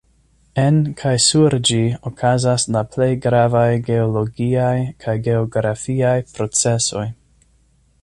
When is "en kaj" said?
0.59-1.11